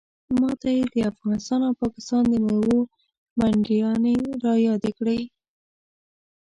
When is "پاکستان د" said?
1.83-2.33